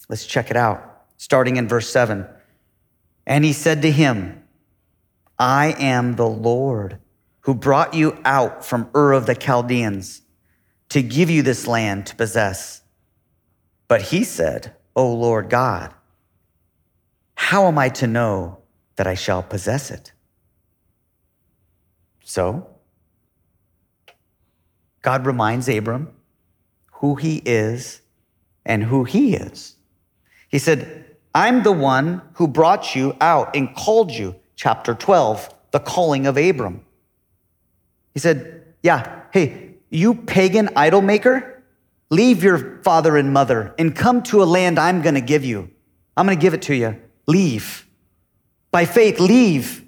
[0.08, 2.26] Let's check it out, starting in verse 7.
[3.26, 4.44] And he said to him,
[5.38, 7.00] I am the Lord
[7.42, 10.22] who brought you out from Ur of the Chaldeans
[10.90, 12.82] to give you this land to possess.
[13.88, 15.94] But he said, O Lord God,
[17.36, 18.60] how am I to know
[18.96, 20.12] that I shall possess it?
[22.24, 22.68] So,
[25.08, 26.10] God reminds Abram
[26.96, 28.02] who he is
[28.66, 29.78] and who he is.
[30.50, 35.80] He said, I'm the one who brought you out and called you, chapter 12, the
[35.80, 36.84] calling of Abram.
[38.14, 41.64] He said, Yeah, hey, you pagan idol maker,
[42.10, 45.70] leave your father and mother and come to a land I'm gonna give you.
[46.18, 47.02] I'm gonna give it to you.
[47.28, 47.88] Leave.
[48.72, 49.88] By faith, leave.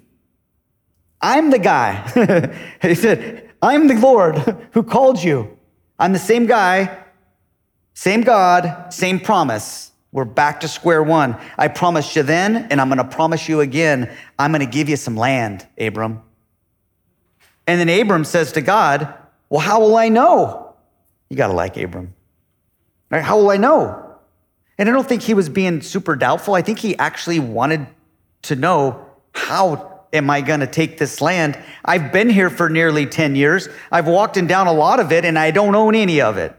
[1.20, 2.56] I'm the guy.
[2.80, 4.38] he said, I'm the Lord
[4.72, 5.56] who called you.
[5.98, 7.04] I'm the same guy,
[7.94, 9.92] same God, same promise.
[10.12, 11.36] We're back to square one.
[11.56, 14.10] I promised you then, and I'm going to promise you again.
[14.38, 16.22] I'm going to give you some land, Abram.
[17.66, 19.14] And then Abram says to God,
[19.48, 20.74] Well, how will I know?
[21.28, 22.14] You got to like Abram.
[23.10, 23.22] Right?
[23.22, 24.16] How will I know?
[24.78, 26.54] And I don't think he was being super doubtful.
[26.54, 27.86] I think he actually wanted
[28.42, 31.58] to know how am I going to take this land?
[31.84, 33.68] I've been here for nearly 10 years.
[33.90, 36.54] I've walked in down a lot of it and I don't own any of it.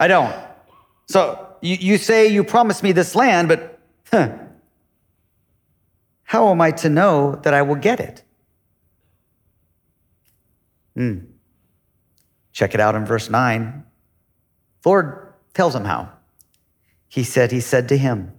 [0.00, 0.34] I don't.
[1.08, 3.78] So you, you say you promised me this land, but
[4.10, 4.36] huh,
[6.22, 8.22] how am I to know that I will get it?
[10.94, 11.18] Hmm.
[12.52, 13.84] Check it out in verse 9.
[14.84, 16.12] Lord tells him how.
[17.08, 18.32] He said, He said to him,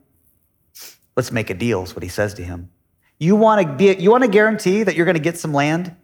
[1.15, 2.69] Let's make a deal, is what he says to him.
[3.19, 5.95] You want to be, you want to guarantee that you're going to get some land?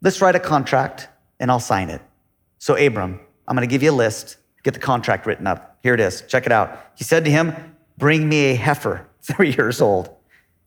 [0.00, 1.08] Let's write a contract
[1.40, 2.00] and I'll sign it.
[2.58, 5.78] So, Abram, I'm going to give you a list, get the contract written up.
[5.82, 6.22] Here it is.
[6.22, 6.92] Check it out.
[6.94, 7.54] He said to him,
[7.98, 10.08] Bring me a heifer, three years old,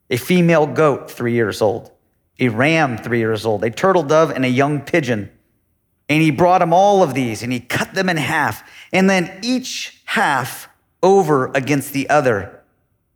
[0.10, 1.92] a female goat, three years old,
[2.40, 5.32] a ram, three years old, a turtle dove, and a young pigeon.
[6.10, 9.40] And he brought him all of these and he cut them in half, and then
[9.42, 10.70] each half
[11.04, 12.57] over against the other.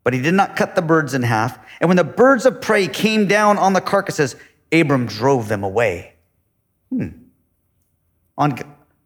[0.04, 1.60] But he did not cut the birds in half.
[1.80, 4.36] And when the birds of prey came down on the carcasses,
[4.72, 6.14] Abram drove them away.
[6.90, 7.10] Hmm.
[8.38, 8.58] On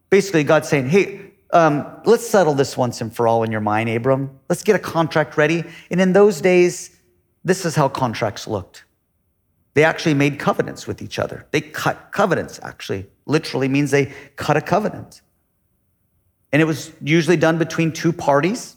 [0.08, 3.90] basically, God saying, "Hey, um, let's settle this once and for all in your mind,
[3.90, 4.30] Abram.
[4.48, 6.96] Let's get a contract ready." And in those days,
[7.44, 8.84] this is how contracts looked.
[9.74, 11.46] They actually made covenants with each other.
[11.50, 12.58] They cut covenants.
[12.62, 15.20] Actually, literally means they cut a covenant.
[16.52, 18.76] And it was usually done between two parties.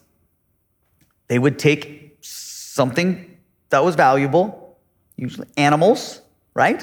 [1.29, 1.98] They would take
[2.79, 3.37] something
[3.71, 4.77] that was valuable,
[5.17, 6.21] usually animals,
[6.53, 6.81] right?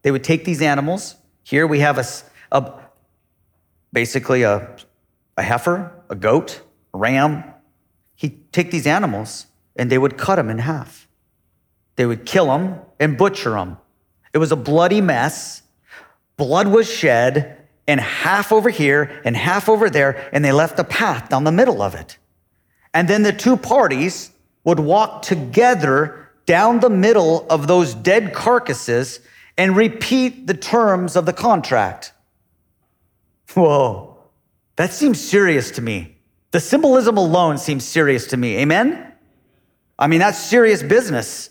[0.00, 1.16] They would take these animals.
[1.42, 2.06] Here we have a,
[2.50, 2.72] a
[3.92, 4.74] basically a,
[5.36, 6.62] a heifer, a goat,
[6.94, 7.44] a ram.
[8.14, 11.06] He'd take these animals and they would cut them in half.
[11.96, 13.76] They would kill them and butcher them.
[14.32, 15.60] It was a bloody mess.
[16.38, 17.34] Blood was shed,
[17.86, 21.52] and half over here and half over there, and they left a path down the
[21.52, 22.16] middle of it.
[22.94, 24.33] And then the two parties
[24.64, 29.20] would walk together down the middle of those dead carcasses
[29.56, 32.12] and repeat the terms of the contract.
[33.54, 34.16] Whoa,
[34.76, 36.16] that seems serious to me.
[36.50, 38.56] The symbolism alone seems serious to me.
[38.58, 39.12] Amen?
[39.98, 41.50] I mean, that's serious business.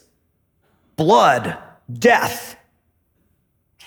[0.95, 1.57] Blood,
[1.91, 2.57] death.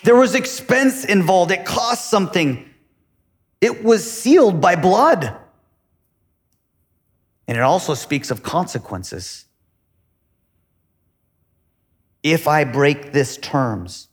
[0.03, 2.67] There was expense involved, it cost something.
[3.61, 5.35] It was sealed by blood.
[7.47, 9.45] And it also speaks of consequences.
[12.23, 14.09] If I break this terms,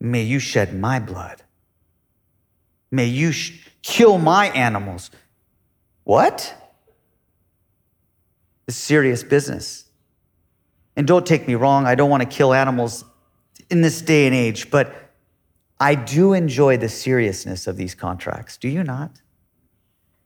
[0.00, 1.42] may you shed my blood.
[2.90, 5.10] May you sh- kill my animals.
[6.04, 6.54] What?
[8.68, 9.84] It's serious business.
[10.94, 13.04] And don't take me wrong, I don't want to kill animals
[13.70, 14.94] in this day and age, but
[15.78, 18.56] I do enjoy the seriousness of these contracts.
[18.56, 19.20] Do you not?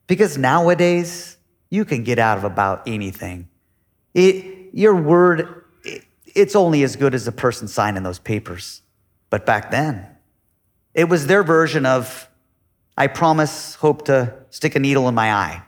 [0.06, 1.36] Because nowadays,
[1.70, 3.48] you can get out of about anything.
[4.12, 8.82] It, your word, it, it's only as good as the person signing those papers.
[9.30, 10.06] But back then,
[10.92, 12.28] it was their version of,
[12.96, 15.62] I promise, hope to stick a needle in my eye.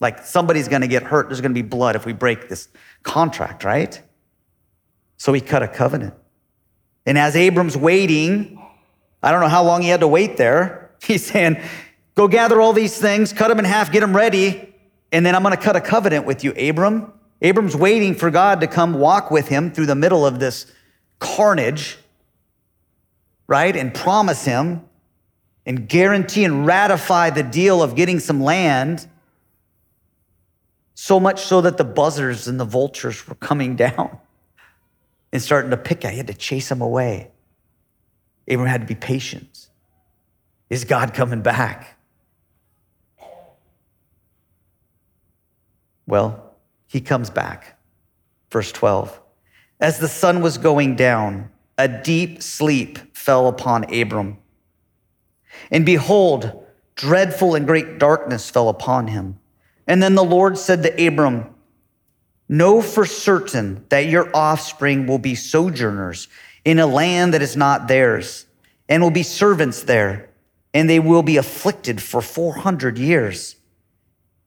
[0.00, 2.68] Like somebody's gonna get hurt, there's gonna be blood if we break this
[3.02, 4.00] contract, right?
[5.16, 6.14] So he cut a covenant.
[7.04, 8.62] And as Abram's waiting,
[9.20, 10.92] I don't know how long he had to wait there.
[11.02, 11.60] He's saying,
[12.14, 14.67] Go gather all these things, cut them in half, get them ready,
[15.12, 17.12] and then I'm going to cut a covenant with you, Abram.
[17.40, 20.66] Abram's waiting for God to come walk with him through the middle of this
[21.18, 21.96] carnage,
[23.46, 23.74] right?
[23.74, 24.84] And promise him
[25.64, 29.06] and guarantee and ratify the deal of getting some land.
[30.94, 34.18] So much so that the buzzards and the vultures were coming down
[35.32, 36.12] and starting to pick at.
[36.12, 37.30] He had to chase them away.
[38.48, 39.68] Abram had to be patient.
[40.70, 41.97] Is God coming back?
[46.08, 46.54] Well,
[46.86, 47.78] he comes back.
[48.50, 49.20] Verse 12.
[49.78, 54.38] As the sun was going down, a deep sleep fell upon Abram.
[55.70, 56.64] And behold,
[56.96, 59.38] dreadful and great darkness fell upon him.
[59.86, 61.54] And then the Lord said to Abram,
[62.48, 66.28] Know for certain that your offspring will be sojourners
[66.64, 68.46] in a land that is not theirs,
[68.88, 70.30] and will be servants there,
[70.72, 73.56] and they will be afflicted for 400 years.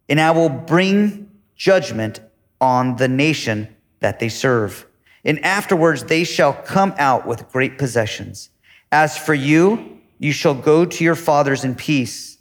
[0.09, 1.30] And I will bring
[1.62, 2.20] judgment
[2.59, 3.68] on the nation
[3.99, 4.88] that they serve.
[5.24, 8.49] And afterwards they shall come out with great possessions.
[8.91, 12.39] As for you, you shall go to your fathers in peace,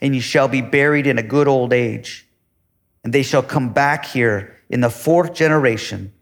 [0.00, 2.28] and you shall be buried in a good old age.
[3.02, 6.12] And they shall come back here in the fourth generation,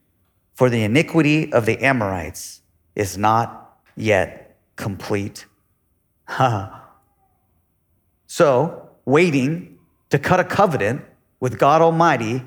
[0.55, 2.63] for the iniquity of the Amorites
[2.95, 5.45] is not yet complete.
[8.27, 11.03] so, waiting to cut a covenant
[11.45, 12.43] with God Almighty,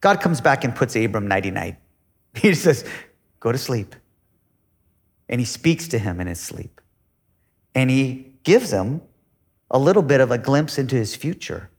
[0.00, 1.76] God comes back and puts Abram nighty night.
[2.34, 2.84] He says,
[3.38, 3.94] Go to sleep.
[5.28, 6.80] And he speaks to him in his sleep.
[7.76, 9.02] And he gives him
[9.70, 11.70] a little bit of a glimpse into his future.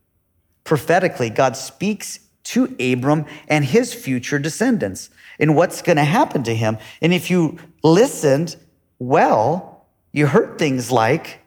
[0.64, 5.10] Prophetically, God speaks to Abram and his future descendants
[5.42, 6.78] and what's going to happen to him.
[7.02, 8.56] And if you listened
[8.98, 11.42] well, you heard things like,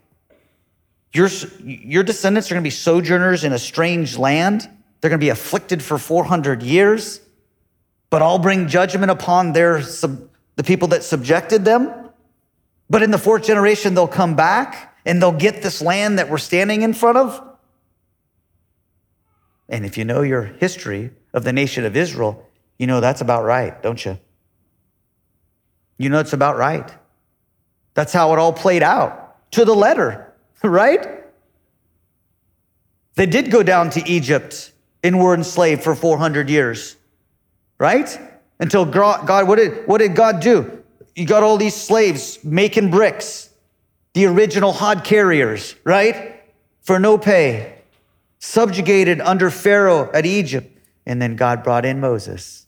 [1.15, 1.29] your,
[1.65, 4.69] your descendants are going to be sojourners in a strange land.
[5.03, 7.21] They're going to be afflicted for 400 years,
[8.09, 11.93] but I'll bring judgment upon their, sub, the people that subjected them.
[12.89, 16.39] But in the fourth generation, they'll come back and they'll get this land that we're
[16.39, 17.45] standing in front of.
[19.69, 22.49] And if you know your history of the nation of Israel,
[22.79, 24.19] you know that's about right, don't you?
[25.99, 26.89] You know it's about right.
[27.95, 30.33] That's how it all played out to the letter,
[30.63, 31.25] right?
[33.17, 34.72] They did go down to Egypt
[35.03, 36.97] and were enslaved for 400 years,
[37.79, 38.19] right?
[38.61, 40.83] Until God, what did, what did God do?
[41.15, 43.51] You got all these slaves making bricks,
[44.15, 46.41] the original hod carriers, right?
[46.81, 47.79] For no pay,
[48.39, 50.69] subjugated under Pharaoh at Egypt.
[51.05, 52.67] And then God brought in Moses.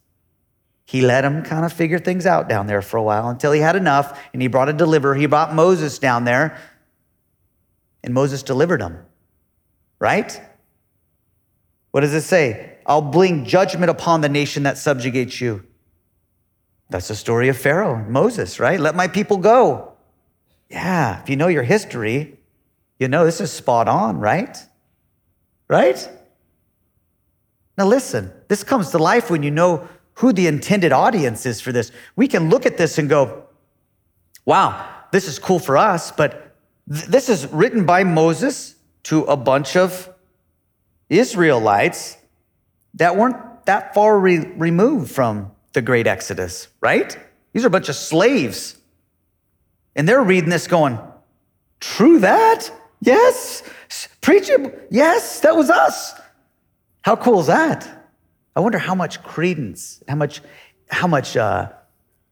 [0.85, 3.61] He let him kind of figure things out down there for a while until he
[3.61, 5.15] had enough and he brought a deliverer.
[5.15, 6.59] He brought Moses down there
[8.03, 8.99] and Moses delivered him.
[9.99, 10.41] right?
[11.95, 12.73] What does it say?
[12.87, 15.63] I'll bring judgment upon the nation that subjugates you.
[16.91, 18.81] That's the story of Pharaoh, Moses, right?
[18.81, 19.93] Let my people go.
[20.69, 22.37] Yeah, if you know your history,
[22.99, 24.59] you know this is spot on, right?
[25.69, 26.09] Right?
[27.79, 31.71] Now, listen, this comes to life when you know who the intended audience is for
[31.71, 31.93] this.
[32.17, 33.45] We can look at this and go,
[34.45, 36.57] wow, this is cool for us, but
[36.93, 38.75] th- this is written by Moses
[39.05, 40.13] to a bunch of
[41.19, 42.17] Israelites
[42.95, 47.17] that weren't that far re- removed from the great Exodus, right?
[47.53, 48.77] These are a bunch of slaves.
[49.97, 50.99] And they're reading this going,
[51.81, 52.71] true that?
[53.01, 53.63] Yes.
[54.21, 54.89] Preach it.
[54.91, 56.15] Yes, that was us.
[57.03, 57.89] How cool is that?
[58.57, 60.41] I wonder how much credence, how much,
[60.89, 61.71] how much uh,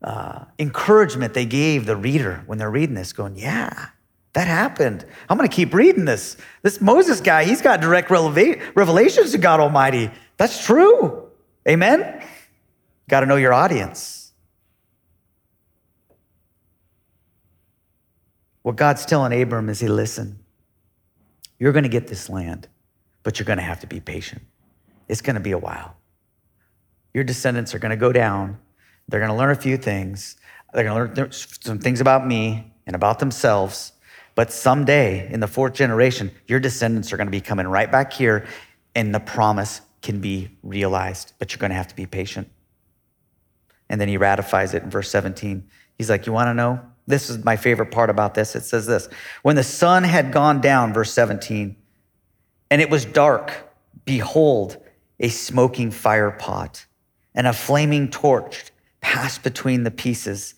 [0.03, 3.89] uh, encouragement they gave the reader when they're reading this, going, yeah,
[4.33, 5.05] that happened.
[5.29, 6.37] I'm going to keep reading this.
[6.63, 10.11] This Moses guy, he's got direct revelations to God Almighty.
[10.39, 11.31] That's true.
[11.69, 12.23] Amen?
[13.09, 14.33] Got to know your audience.
[18.63, 20.39] What God's telling Abram is, he listen,
[21.59, 22.69] you're going to get this land,
[23.23, 24.43] but you're going to have to be patient.
[25.09, 25.97] It's going to be a while.
[27.13, 28.59] Your descendants are going to go down.
[29.09, 30.37] They're going to learn a few things.
[30.73, 33.93] They're going to learn some things about me and about themselves.
[34.35, 38.13] But someday in the fourth generation, your descendants are going to be coming right back
[38.13, 38.47] here,
[38.95, 41.35] and the promise can be realized.
[41.39, 42.49] But you're going to have to be patient.
[43.89, 45.69] And then he ratifies it in verse 17.
[45.97, 46.81] He's like, You want to know?
[47.07, 48.55] This is my favorite part about this.
[48.55, 49.09] It says this
[49.43, 51.77] When the sun had gone down, verse 17,
[52.71, 53.53] and it was dark,
[54.05, 54.79] behold,
[55.21, 56.87] a smoking fire pot
[57.35, 60.55] and a flaming torch passed between the pieces.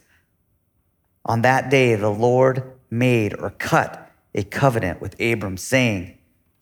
[1.25, 6.19] On that day, the Lord made or cut a covenant with Abram, saying,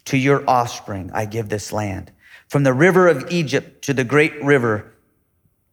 [0.06, 2.12] To your offspring I give this land,
[2.48, 4.92] from the river of Egypt to the great river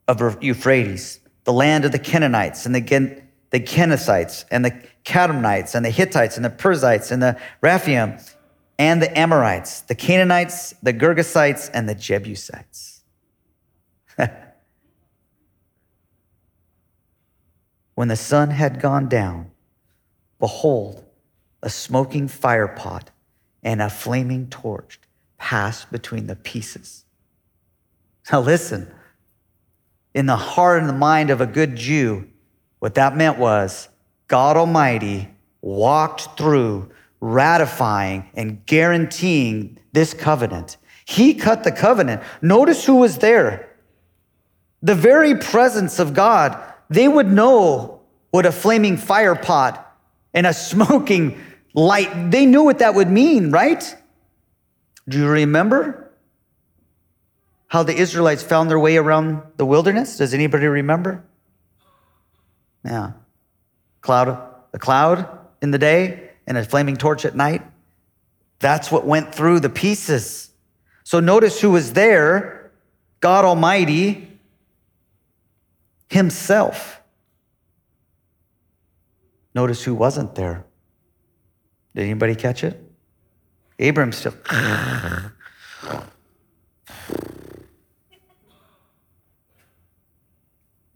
[0.08, 4.72] of Euphrates, the land of the Canaanites and the, Gen- the and the
[5.04, 8.18] Kadmonites and the Hittites and the Perizzites and the Rephaim
[8.78, 13.02] and the Amorites, the Canaanites, the Girgashites, and the Jebusites.
[17.96, 19.52] when the sun had gone down,
[20.40, 21.04] behold,
[21.62, 23.08] a smoking firepot
[23.64, 25.00] and a flaming torch
[25.38, 27.06] passed between the pieces.
[28.32, 28.92] Now, listen,
[30.14, 32.28] in the heart and the mind of a good Jew,
[32.80, 33.90] what that meant was
[34.28, 35.30] God Almighty
[35.62, 40.78] walked through ratifying and guaranteeing this covenant.
[41.06, 42.22] He cut the covenant.
[42.42, 43.76] Notice who was there.
[44.82, 46.58] The very presence of God.
[46.90, 49.89] They would know what a flaming fire pot
[50.34, 51.40] and a smoking
[51.74, 53.96] light, they knew what that would mean, right?
[55.08, 56.10] Do you remember?
[57.70, 60.18] how the Israelites found their way around the wilderness?
[60.18, 61.24] Does anybody remember?
[62.84, 63.12] Yeah.
[64.02, 64.30] Cloud,
[64.74, 65.30] a cloud
[65.62, 67.62] in the day and a flaming torch at night.
[68.58, 70.50] That's what went through the pieces.
[71.04, 72.72] So notice who was there
[73.20, 74.40] God Almighty
[76.10, 77.02] Himself.
[79.54, 80.66] Notice who wasn't there.
[81.96, 82.82] Did anybody catch it?
[83.80, 84.34] Abram still.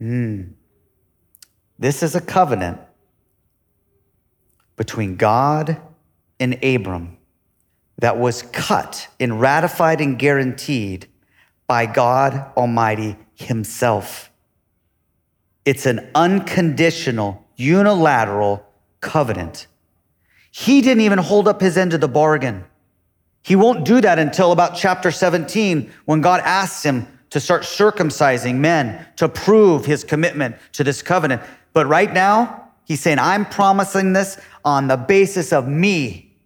[0.00, 0.52] Mm.
[1.78, 2.78] This is a covenant
[4.76, 5.80] between God
[6.38, 7.16] and Abram
[7.98, 11.06] that was cut and ratified and guaranteed
[11.66, 14.30] by God Almighty Himself.
[15.64, 18.66] It's an unconditional, unilateral
[19.00, 19.66] covenant.
[20.50, 22.64] He didn't even hold up his end of the bargain.
[23.42, 28.58] He won't do that until about chapter 17 when God asks him, to start circumcising
[28.58, 31.42] men to prove his commitment to this covenant.
[31.72, 36.36] But right now, he's saying, I'm promising this on the basis of me.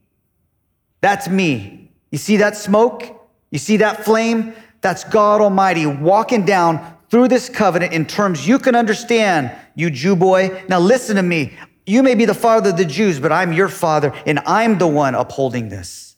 [1.02, 1.92] That's me.
[2.10, 3.04] You see that smoke?
[3.50, 4.54] You see that flame?
[4.80, 10.16] That's God Almighty walking down through this covenant in terms you can understand, you Jew
[10.16, 10.64] boy.
[10.68, 11.56] Now listen to me.
[11.86, 14.86] You may be the father of the Jews, but I'm your father, and I'm the
[14.86, 16.16] one upholding this.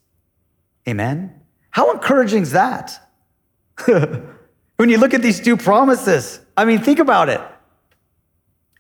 [0.89, 1.41] Amen?
[1.71, 2.99] How encouraging is that?
[4.81, 7.43] When you look at these two promises, I mean, think about it.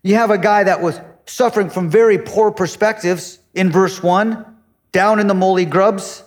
[0.02, 4.46] You have a guy that was suffering from very poor perspectives in verse one,
[4.92, 6.24] down in the moldy grubs,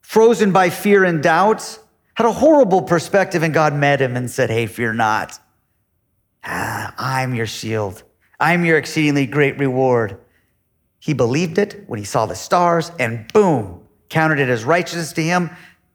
[0.00, 1.80] frozen by fear and doubts,
[2.14, 5.38] had a horrible perspective, and God met him and said, Hey, fear not.
[6.44, 8.02] Ah, I'm your shield.
[8.38, 10.18] I'm your exceedingly great reward.
[10.98, 15.22] He believed it when he saw the stars, and boom, counted it as righteousness to
[15.22, 15.50] him.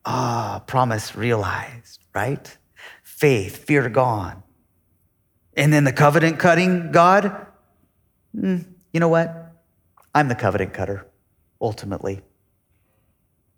[0.06, 2.58] Ah, promise realized, right?
[3.04, 4.44] Faith, fear gone.
[5.56, 7.48] And then the covenant cutting God,
[8.36, 9.54] mm, you know what?
[10.14, 11.08] I'm the covenant cutter,
[11.62, 12.22] ultimately.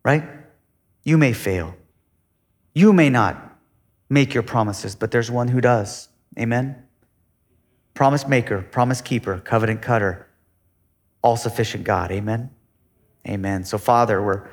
[0.03, 0.23] Right?
[1.03, 1.75] You may fail.
[2.73, 3.57] You may not
[4.09, 6.09] make your promises, but there's one who does.
[6.37, 6.83] Amen?
[7.93, 10.27] Promise maker, promise keeper, covenant cutter,
[11.21, 12.11] all sufficient God.
[12.11, 12.51] Amen?
[13.27, 13.63] Amen.
[13.63, 14.47] So, Father, we're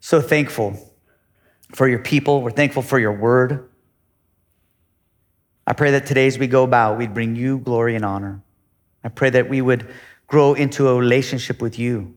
[0.00, 0.78] so thankful
[1.74, 2.42] for your people.
[2.42, 3.68] We're thankful for your word.
[5.66, 8.42] I pray that today, as we go about, we'd bring you glory and honor.
[9.04, 9.92] I pray that we would
[10.26, 12.14] grow into a relationship with you,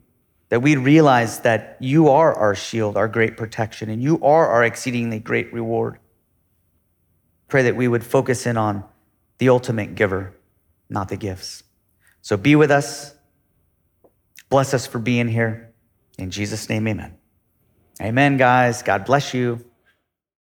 [0.49, 4.63] that we'd realize that you are our shield, our great protection, and you are our
[4.63, 5.99] exceedingly great reward.
[7.51, 8.85] Pray that we would focus in on
[9.37, 10.33] the ultimate giver,
[10.89, 11.63] not the gifts.
[12.21, 13.13] So be with us.
[14.47, 15.73] Bless us for being here.
[16.17, 17.17] In Jesus' name, amen.
[18.01, 18.83] Amen, guys.
[18.83, 19.65] God bless you.